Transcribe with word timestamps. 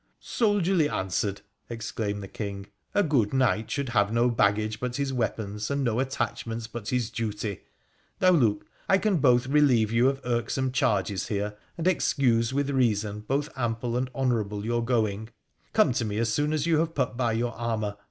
'Soldierly 0.39 0.89
answered,' 0.89 1.41
exclaimed 1.69 2.23
the 2.23 2.27
King:' 2.27 2.65
a 2.95 3.03
good 3.03 3.33
knight 3.35 3.69
should 3.69 3.89
have 3.89 4.11
no 4.11 4.31
baggage 4.31 4.79
but 4.79 4.95
his 4.95 5.13
weapons, 5.13 5.69
and 5.69 5.83
no 5.83 5.99
attachments 5.99 6.65
but 6.65 6.87
his 6.89 7.11
duty. 7.11 7.65
Now 8.19 8.31
look! 8.31 8.65
I 8.89 8.97
can 8.97 9.17
both 9.17 9.45
relieve 9.45 9.91
you 9.91 10.09
of 10.09 10.19
irksome 10.25 10.71
charges 10.71 11.27
here 11.27 11.55
and 11.77 11.87
excuse 11.87 12.51
with 12.51 12.71
reason 12.71 13.19
both 13.27 13.49
ample 13.55 13.95
and 13.95 14.09
honour 14.15 14.41
able 14.43 14.65
your 14.65 14.83
going. 14.83 15.29
Come 15.71 15.93
to 15.93 16.03
me 16.03 16.17
as 16.17 16.33
soon 16.33 16.51
as 16.51 16.65
you 16.65 16.79
have 16.79 16.95
put 16.95 17.15
by 17.15 17.33
your 17.33 17.53
armour. 17.53 17.95